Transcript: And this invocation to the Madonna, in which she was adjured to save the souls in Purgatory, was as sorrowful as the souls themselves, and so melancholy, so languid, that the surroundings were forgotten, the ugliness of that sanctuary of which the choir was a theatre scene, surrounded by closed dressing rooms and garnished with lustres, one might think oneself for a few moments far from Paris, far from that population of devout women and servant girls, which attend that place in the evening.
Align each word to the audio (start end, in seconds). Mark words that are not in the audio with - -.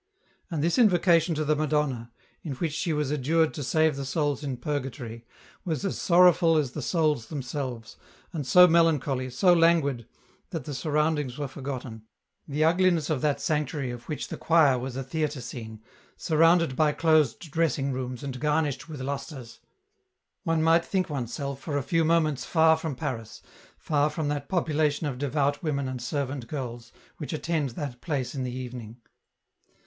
And 0.49 0.63
this 0.63 0.79
invocation 0.79 1.35
to 1.35 1.45
the 1.45 1.55
Madonna, 1.55 2.11
in 2.41 2.53
which 2.53 2.73
she 2.73 2.91
was 2.91 3.11
adjured 3.11 3.53
to 3.53 3.61
save 3.63 3.95
the 3.95 4.03
souls 4.03 4.43
in 4.43 4.57
Purgatory, 4.57 5.27
was 5.63 5.85
as 5.85 6.01
sorrowful 6.01 6.57
as 6.57 6.71
the 6.71 6.81
souls 6.81 7.27
themselves, 7.27 7.97
and 8.33 8.47
so 8.47 8.67
melancholy, 8.67 9.29
so 9.29 9.53
languid, 9.53 10.07
that 10.49 10.65
the 10.65 10.73
surroundings 10.73 11.37
were 11.37 11.47
forgotten, 11.47 12.01
the 12.47 12.63
ugliness 12.63 13.11
of 13.11 13.21
that 13.21 13.39
sanctuary 13.39 13.91
of 13.91 14.05
which 14.09 14.29
the 14.29 14.37
choir 14.37 14.79
was 14.79 14.95
a 14.95 15.03
theatre 15.03 15.39
scene, 15.39 15.83
surrounded 16.17 16.75
by 16.75 16.93
closed 16.93 17.51
dressing 17.51 17.91
rooms 17.91 18.23
and 18.23 18.39
garnished 18.39 18.89
with 18.89 19.01
lustres, 19.01 19.59
one 20.41 20.63
might 20.63 20.83
think 20.83 21.11
oneself 21.11 21.59
for 21.59 21.77
a 21.77 21.83
few 21.83 22.03
moments 22.03 22.43
far 22.43 22.75
from 22.75 22.95
Paris, 22.95 23.39
far 23.77 24.09
from 24.09 24.29
that 24.29 24.49
population 24.49 25.05
of 25.05 25.19
devout 25.19 25.61
women 25.61 25.87
and 25.87 26.01
servant 26.01 26.47
girls, 26.47 26.91
which 27.17 27.33
attend 27.33 27.69
that 27.77 28.01
place 28.01 28.33
in 28.33 28.41
the 28.41 28.51
evening. 28.51 28.97